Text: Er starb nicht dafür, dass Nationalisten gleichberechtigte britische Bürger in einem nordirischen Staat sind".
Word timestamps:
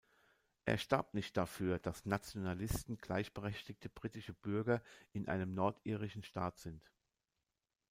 Er 0.65 0.79
starb 0.79 1.13
nicht 1.13 1.37
dafür, 1.37 1.77
dass 1.77 2.07
Nationalisten 2.07 2.97
gleichberechtigte 2.97 3.87
britische 3.87 4.33
Bürger 4.33 4.81
in 5.13 5.27
einem 5.27 5.53
nordirischen 5.53 6.23
Staat 6.23 6.57
sind". 6.57 6.89